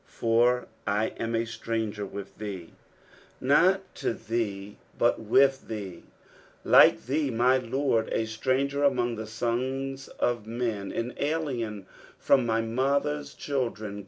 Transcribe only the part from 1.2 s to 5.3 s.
a ttranger with thee." Not (o thee, but